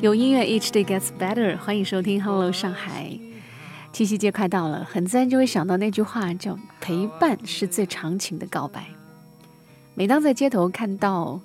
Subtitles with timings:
[0.00, 1.56] 有音乐，Each day gets better。
[1.56, 3.08] 欢迎收听《Hello 上海》。
[3.92, 8.86] 七夕节快到了，很自然就会想到那句话，叫“陪伴是最长情的告白”。
[9.94, 11.40] 每当在街头看到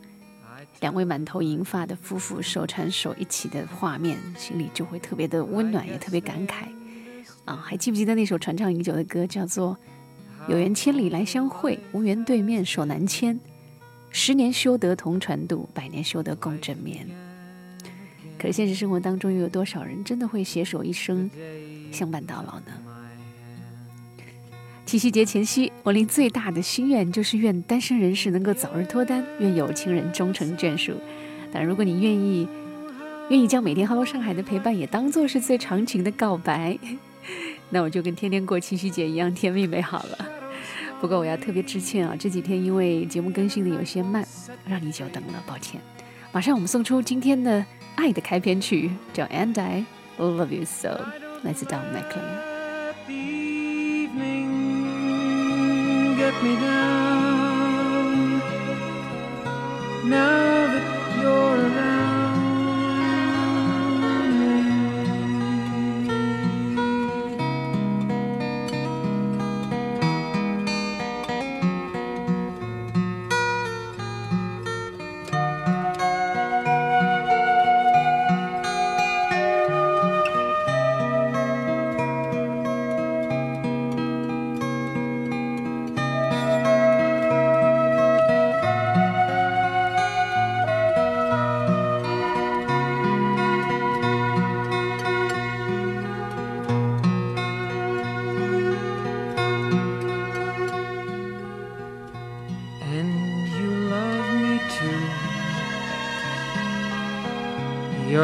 [0.82, 6.66] 两位满头银发的夫妇手牵手一起的画面，心里就会特别的温暖，也特别感慨。
[7.46, 9.78] 啊，还记不记得那首传唱已久的歌，叫做
[10.50, 13.40] “有缘千里来相会，无缘对面手难牵”。
[14.10, 17.08] 十年修得同船渡，百年修得共枕眠。
[18.40, 21.30] 可是现实生活当中，又有多少人真的会携手一生，
[21.92, 22.72] 相伴到老呢？
[24.86, 30.94] 七夕节前夕，我令最大的心愿就是愿单身人士能够早日脱单，愿有情人终成眷属。
[31.52, 32.48] 但，如果你愿意，
[33.30, 36.78] 愿意将每天 Hello 上海的陪伴也当做是最长情的告白，
[37.70, 40.37] 那我就跟天天过七夕节一样甜蜜美好了。
[41.00, 44.28] 不过我要特别致歉啊，这几天因为节目更新的有些慢，
[44.66, 45.80] 让你久等了，抱歉。
[46.32, 47.64] 马上我们送出今天的
[47.96, 49.86] 爱的开篇曲，叫《And I
[50.18, 50.90] Love You So》，
[51.44, 52.58] 来自 Don McLean。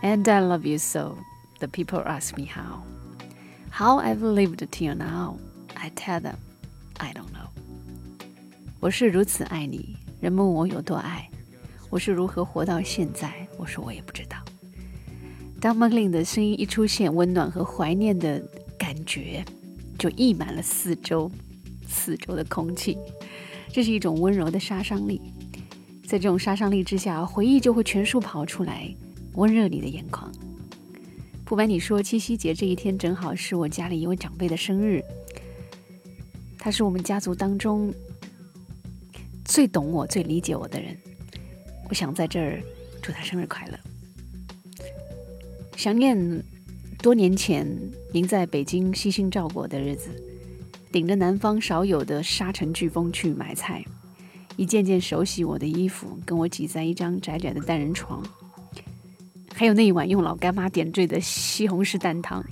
[0.03, 1.18] And I love you so.
[1.59, 2.84] The people ask me how.
[3.69, 5.38] How I've lived till now.
[5.75, 6.36] I tell them,
[7.00, 7.48] I don't know。
[8.80, 11.30] 我是如此爱你，人们问我有多爱，
[11.89, 14.38] 我是如何活到现在，我说我也不知道。
[15.61, 18.41] 当 Merlin 的声音一出现，温暖和怀念的
[18.79, 19.44] 感觉
[19.99, 21.31] 就溢满了四周，
[21.88, 22.97] 四周的空气。
[23.73, 25.20] 这是一种温柔的杀伤力，
[26.06, 28.88] 在这种杀伤力之下，回忆就会全数跑出来，
[29.35, 30.31] 温热你的眼眶。
[31.44, 35.03] 不瞒你说，七夕节这一天正好是我家里一位长辈的生日。
[36.58, 37.93] 他是我们家族当中
[39.44, 40.97] 最懂我、最理解我的人。
[41.88, 42.62] 我想在这儿
[43.00, 43.79] 祝他生日快乐。
[45.76, 46.43] 想念
[46.99, 47.67] 多年前
[48.11, 50.08] 您在北京悉心照顾的日子，
[50.90, 53.84] 顶着南方少有的沙尘飓风去买菜，
[54.56, 58.25] 一件件手洗我的衣服，跟我挤在一张窄窄的单人床。
[59.55, 62.43] 还有那一碗用老干妈点缀的西红柿蛋汤，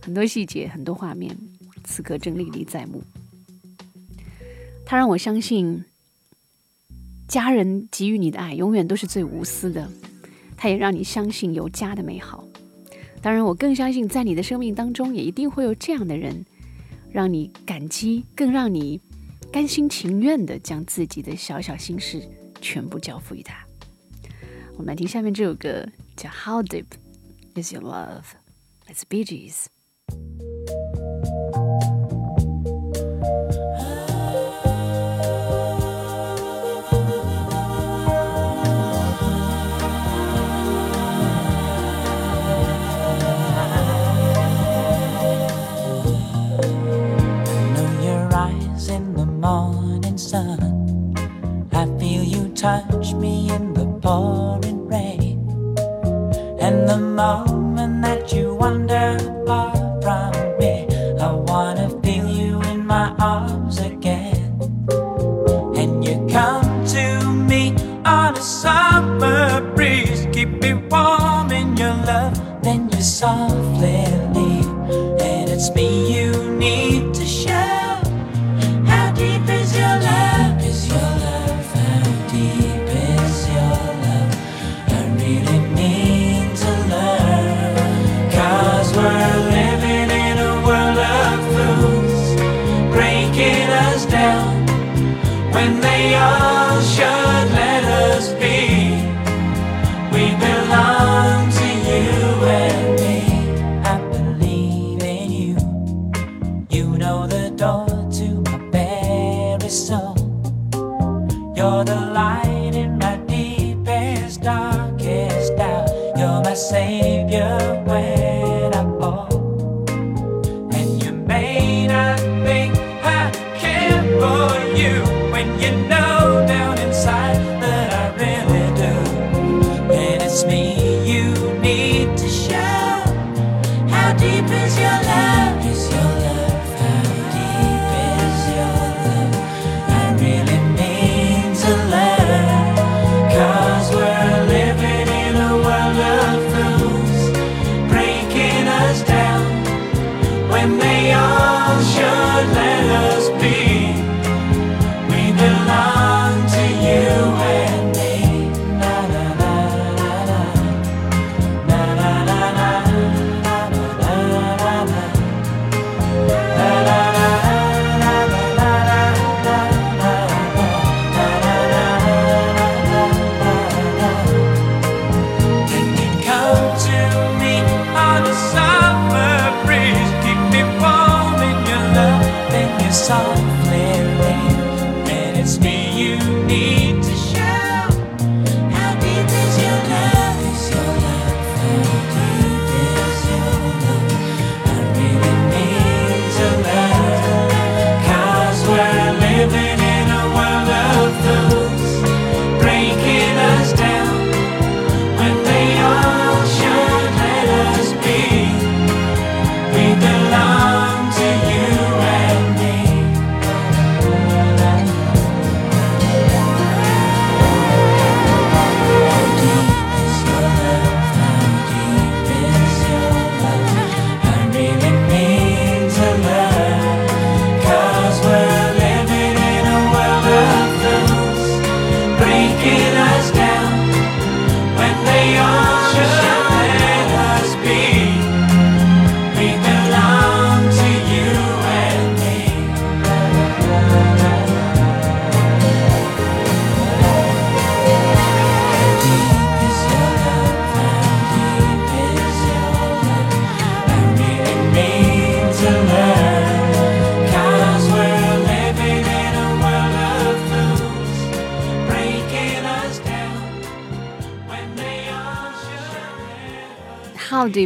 [0.00, 1.36] 很多细节，很多画面，
[1.82, 3.02] 此刻正历历在目。
[4.86, 5.84] 他让我相信。
[7.26, 9.90] 家人给予你的爱永远都是最无私的。
[10.64, 12.42] 他也让你相信有家的美好。
[13.20, 16.42] 当然，我更相信在你的生命当中，也一定会有这样的人，
[17.12, 18.98] 让你感激，更让你
[19.52, 22.22] 甘心情愿的将自己的小小心事
[22.62, 23.62] 全部交付于他。
[24.72, 26.86] 我们来听下面这首歌，叫《How Deep
[27.62, 28.22] Is Your Love》，
[28.86, 29.66] 来自 Bee Gees。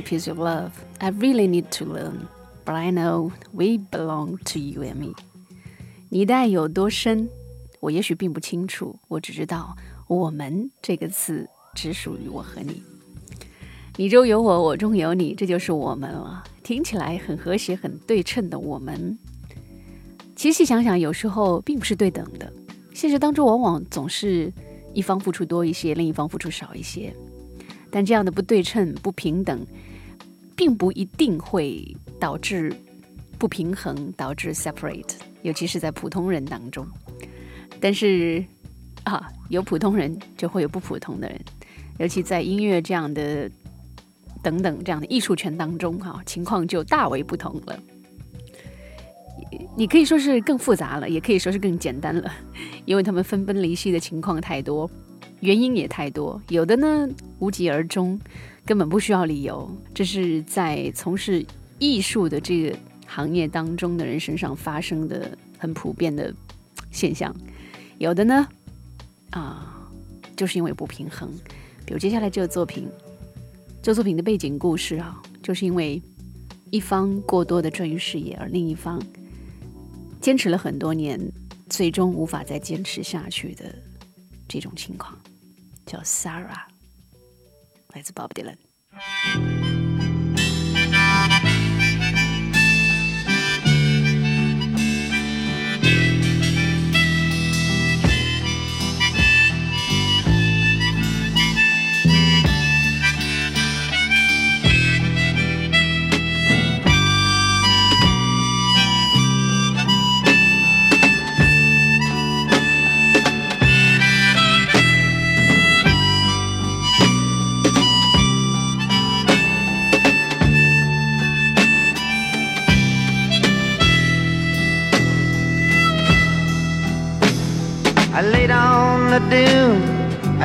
[0.01, 0.71] peace of love.
[1.01, 2.29] I really need to learn
[2.69, 5.15] but i know we belong to you and me.
[6.11, 7.27] 你的爱有多深
[7.81, 9.75] 我也许并不清楚我只知道
[10.07, 12.83] 我们这个词只属于我和你。
[13.97, 16.45] 你中有我我中有你这就是我们了。
[16.63, 19.19] 听起来很和谐很对称的我们。
[20.37, 22.53] 其实想想有时候并不是对等的
[22.93, 24.53] 现实当中往往总是
[24.93, 27.15] 一方付出多一些另一方付出少一些。
[27.91, 29.67] 但这样的不对称、不平等，
[30.57, 32.73] 并不一定会导致
[33.39, 36.87] 不平衡，导致 separate，尤其是在普通人当中。
[37.81, 38.45] 但是
[39.05, 41.41] 啊，有普通人就会有不普通的人，
[41.99, 43.51] 尤其在音乐这样的
[44.43, 47.79] 等等这样的艺术圈当中，哈，情况就大为不同了。
[49.77, 52.31] 你可以说是更复杂了，也可以说是更简单了，
[52.85, 54.91] 因为他们分崩离析的情况太多，
[55.41, 58.19] 原因也太多，有的呢无疾而终，
[58.65, 61.45] 根本不需要理由，这是在从事
[61.79, 62.77] 艺术的这个
[63.07, 66.35] 行业当中的人身上发生的很普遍的
[66.91, 67.35] 现象。
[67.99, 68.49] 有的呢，
[69.31, 69.91] 啊，
[70.37, 71.31] 就是因为不平衡，
[71.87, 72.89] 比如接下来这个作品，
[73.83, 76.03] 这作品的背景故事啊，就是因为
[76.71, 79.01] 一方过多的专于事业，而另一方。
[80.21, 81.21] 坚持了很多年，
[81.71, 83.73] 最终无法再坚持下去的
[84.49, 85.19] 这种情况，
[85.85, 86.63] 叫 Sarah，
[87.89, 89.88] 来自 Bob Dylan。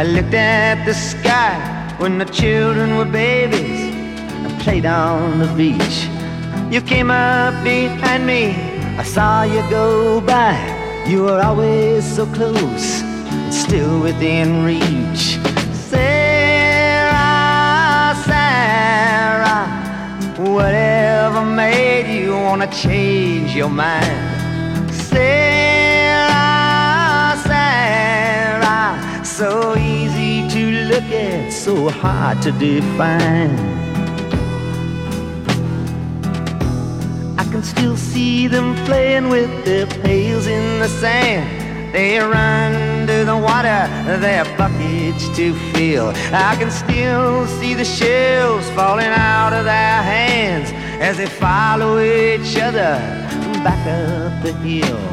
[0.03, 1.55] I looked at the sky
[1.97, 3.95] when the children were babies.
[4.45, 6.09] I played on the beach.
[6.69, 8.51] You came up behind me.
[8.97, 10.57] I saw you go by.
[11.07, 13.01] You were always so close,
[13.49, 15.39] still within reach.
[15.71, 17.13] Sarah,
[18.27, 19.69] Sarah,
[20.37, 24.91] whatever made you wanna change your mind?
[24.91, 25.42] Sarah,
[31.63, 33.57] so hard to define.
[37.39, 41.93] I can still see them playing with their pails in the sand.
[41.93, 43.87] They run to the water,
[44.19, 46.09] their buckets to fill.
[46.33, 50.69] I can still see the shells falling out of their hands
[51.01, 52.99] as they follow each other
[53.63, 55.12] back up the hill.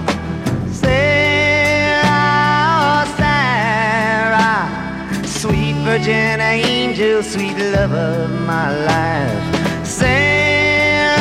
[5.85, 9.87] Virgin angel, sweet love of my life.
[9.87, 11.17] Sarah,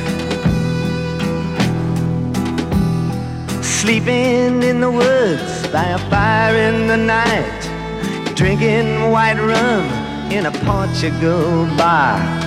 [3.63, 7.61] Sleeping in the woods by a fire in the night,
[8.35, 9.83] drinking white rum
[10.31, 12.42] in a Portugal bar.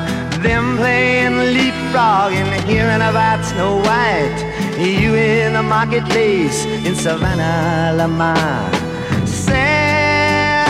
[0.46, 4.38] Them playing leapfrog and hearing about Snow White.
[4.78, 8.70] You in the marketplace in Savannah, Lamar.
[9.26, 10.68] Sarah,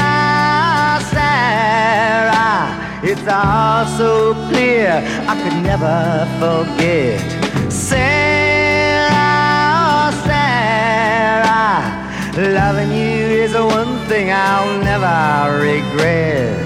[1.12, 7.20] Sarah, it's all so clear I could never forget.
[7.70, 9.12] Sarah,
[10.24, 11.84] Sarah,
[12.34, 16.65] loving you is the one thing I'll never regret.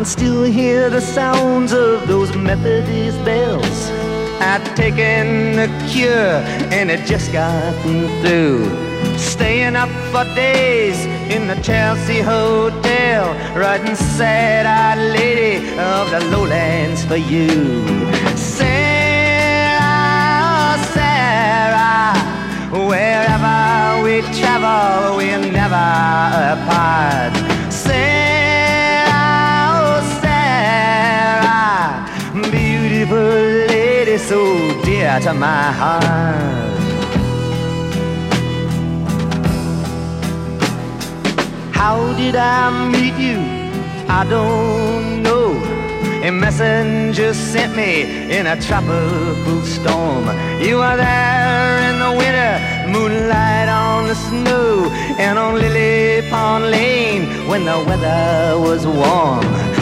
[0.00, 3.90] Can still hear the sounds of those Methodist bells.
[4.40, 6.40] I'd taken the cure
[6.72, 8.64] and it just gotten through.
[9.18, 10.96] Staying up for days
[11.30, 17.86] in the Chelsea Hotel, writing sad-eyed lady of the lowlands for you.
[18.38, 18.78] Sarah,
[20.94, 22.16] Sarah,
[22.88, 25.76] wherever we travel, we're never
[26.56, 27.39] apart.
[34.28, 34.38] So
[34.84, 36.70] dear to my heart.
[41.72, 43.38] How did I meet you?
[44.08, 45.52] I don't know.
[46.22, 48.02] A messenger sent me
[48.36, 50.24] in a tropical storm.
[50.60, 52.54] You were there in the winter,
[52.92, 59.79] moonlight on the snow, and on Lily Pond Lane when the weather was warm.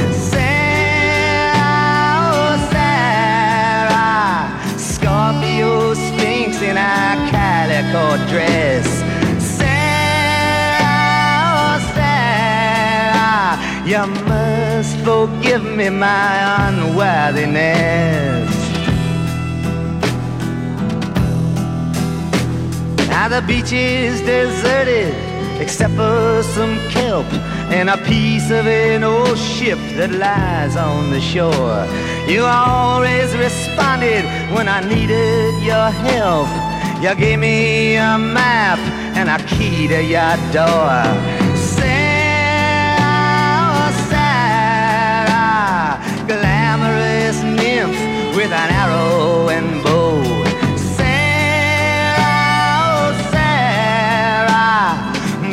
[13.88, 18.50] You must forgive me my unworthiness.
[23.08, 25.14] Now the beach is deserted,
[25.58, 27.32] except for some kelp
[27.72, 31.86] and a piece of an old ship that lies on the shore.
[32.28, 36.48] You always responded when I needed your help.
[37.02, 38.80] You gave me a map
[39.16, 41.37] and a key to your door.
[48.48, 50.22] With an arrow and bow.
[50.96, 52.22] Sarah,
[52.80, 54.88] oh Sarah,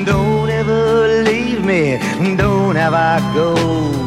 [0.06, 1.98] don't ever leave me,
[2.38, 4.05] don't ever go.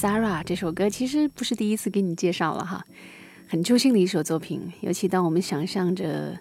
[0.00, 2.82] Sarah》这首歌其实不是第一次给你介绍了哈，
[3.46, 4.72] 很揪心的一首作品。
[4.80, 6.38] 尤其当我们想象着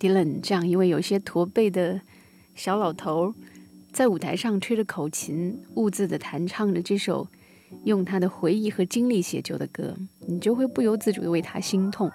[0.00, 2.00] Dylan 这样一位有些驼背的
[2.54, 3.34] 小老头，
[3.92, 7.28] 在舞台上吹着口琴，兀自的弹唱着这首
[7.84, 9.94] 用他的回忆和经历写就的歌，
[10.26, 12.10] 你就会不由自主的为他心痛，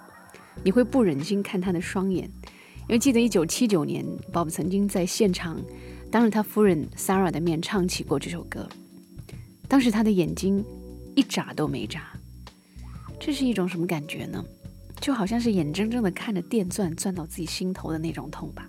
[0.63, 5.61] 你会不忍心看他的双眼，因为记得1979年，Bob 曾经在现场
[6.09, 8.67] 当着他夫人 Sarah 的面唱起过这首歌。
[9.67, 10.63] 当时他的眼睛
[11.15, 12.13] 一眨都没眨，
[13.19, 14.43] 这是一种什么感觉呢？
[14.99, 18.67] 就好像是眼睁睁的看着电钻钻到自己心头的那种痛吧。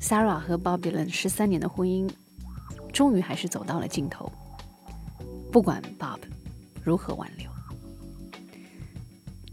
[0.00, 2.10] Sarah 和 Bob Dylan 十三年的婚姻，
[2.92, 4.32] 终于还是走到了尽头。
[5.52, 6.18] 不管 Bob
[6.82, 7.50] 如何挽留，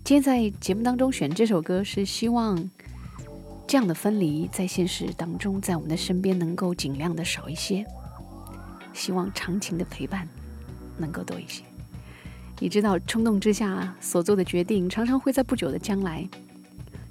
[0.03, 2.69] 今天在节目当中选这首歌，是希望
[3.67, 7.85] 这样的分离在现实当中，在我们的身边能够尽量的少一些。
[8.95, 10.27] 希望长情的陪伴
[10.97, 11.63] 能够多一些。
[12.59, 16.27] 你知道，冲动之下所做的决定，常常会在不久的将来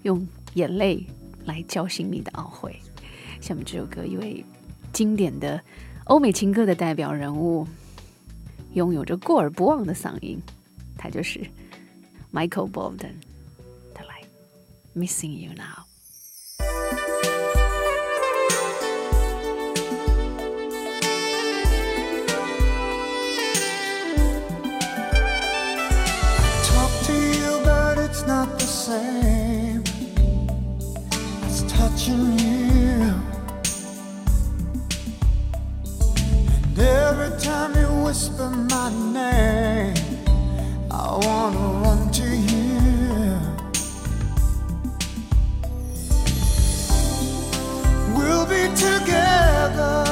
[0.02, 1.06] 用眼泪
[1.44, 2.80] 来叫醒你的懊悔。
[3.42, 4.42] 下面这首歌，一位
[4.90, 5.62] 经典的
[6.04, 7.66] 欧美情歌的代表人物，
[8.72, 10.40] 拥有着过而不忘的嗓音，
[10.96, 11.40] 他就是
[12.32, 13.12] Michael Bolton。
[13.94, 14.22] 他来
[14.96, 15.84] ，Missing You Now。
[28.24, 29.84] It's not the same
[31.44, 33.12] as touching you.
[36.64, 39.94] And every time you whisper my name,
[40.90, 43.40] I wanna run to you.
[48.16, 50.03] We'll be together.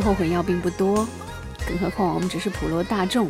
[0.00, 1.06] 后悔药并不多，
[1.66, 3.28] 更何况我们只是普罗大众。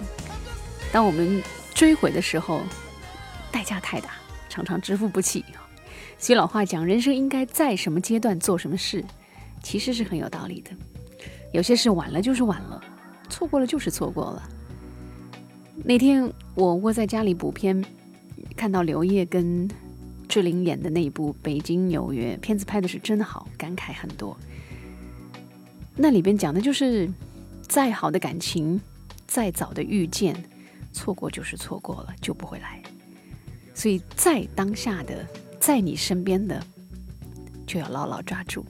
[0.93, 1.43] 当我们
[1.75, 2.63] 追悔的时候，
[3.51, 4.11] 代价太大，
[4.49, 5.45] 常常支付不起。
[6.19, 9.05] 所以老话讲，人生应该在什么阶段做什么事，
[9.63, 10.71] 其实是很有道理的。
[11.53, 12.83] 有些事晚了就是晚了，
[13.29, 14.43] 错过了就是错过了。
[15.85, 17.85] 那天我窝在家里补片，
[18.57, 19.69] 看到刘烨跟
[20.27, 24.37] 志玲演的那一部《北京纽约》，片子拍的是真好，感慨很多。
[25.97, 27.11] 那里边讲的就是，
[27.63, 28.79] 再好的感情，
[29.27, 30.37] 再早的遇见，
[30.93, 32.83] 错过就是错过了，就不会来。
[33.75, 35.27] 所以在当下的，
[35.59, 36.63] 在你身边的，
[37.67, 38.65] 就要牢牢抓住，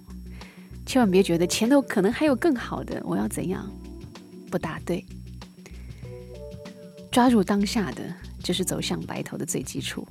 [0.86, 3.68] 千万别觉得前头可能还有更好的，我要怎样？
[4.50, 5.04] 不大对。
[7.10, 8.02] 抓住当下的，
[8.42, 10.06] 就是走向白头的最基础。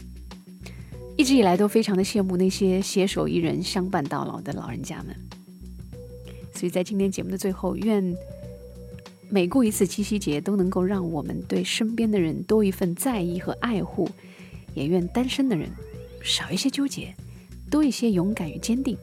[1.17, 5.15] 一直以来都非常的羡慕那些携手一人、相伴到老的老人家们。
[6.55, 8.15] 所以在今天节目的最后，愿
[9.29, 14.09] 每过一次七夕节都能够让我们对身边的人多一份在意和爱护，
[14.73, 15.69] 也愿单身的人
[16.23, 17.13] 少一些纠结，
[17.69, 18.97] 多一些勇敢与坚定，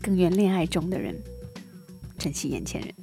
[0.00, 1.14] 更愿恋爱中的人
[2.16, 2.94] 珍惜眼前人。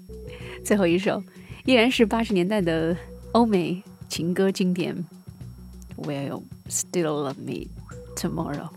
[0.64, 1.22] 最后一首
[1.66, 2.98] 依然是八十年代的
[3.34, 3.84] 欧美。
[4.10, 4.94] 情歌经典
[5.96, 7.70] ，Will you still love me
[8.14, 8.68] tomorrow？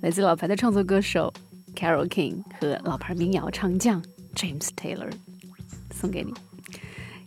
[0.00, 1.32] 来自老牌的创作歌手
[1.74, 4.02] Carol King 和老牌民谣唱将
[4.34, 5.10] James Taylor，
[5.92, 6.32] 送给你。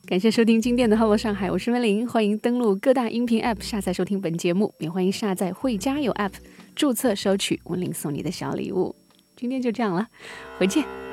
[0.05, 6.33] 感谢收听今天的《Hello 上海》，我是温玲，欢迎登录各大音频 App 下载收听本节目，也欢迎下载会加油 App
[6.75, 8.95] 注册收取温玲送你的小礼物。
[9.35, 10.07] 今天就这样了，
[10.57, 11.04] 回见。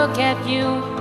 [0.00, 0.99] Look at you,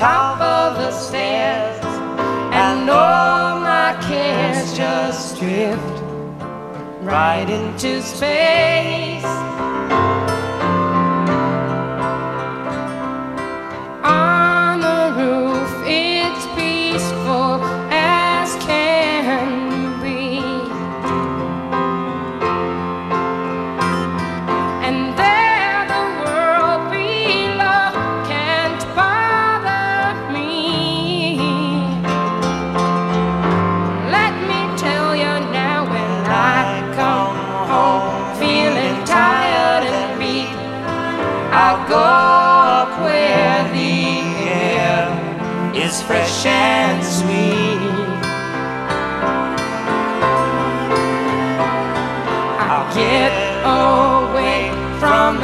[0.00, 1.84] top of the stairs.
[2.54, 6.00] And all my cares just drift
[7.02, 9.49] right into space.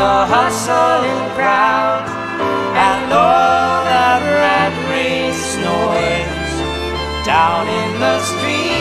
[0.07, 2.07] the hustle and crowd
[2.79, 8.76] and all that rat race noise down in the street.